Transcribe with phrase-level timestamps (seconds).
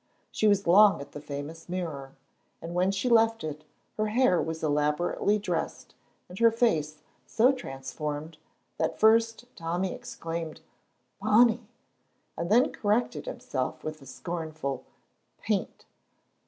[0.31, 2.15] She was long at the famous mirror,
[2.59, 3.63] and when she left it
[3.97, 5.93] her hair was elaborately dressed
[6.27, 8.39] and her face so transformed
[8.79, 10.61] that first Tommy exclaimed
[11.21, 11.67] "Bonny!"
[12.35, 14.85] and then corrected himself with a scornful
[15.39, 15.85] "Paint!"